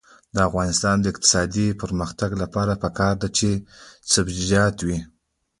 د 0.35 0.37
افغانستان 0.49 0.95
د 0.99 1.05
اقتصادي 1.13 1.67
پرمختګ 1.81 2.31
لپاره 2.41 2.73
پکار 2.83 3.13
ده 3.21 3.27
چې 3.37 3.49
سبزیجات 4.13 4.75
وي. 4.87 4.99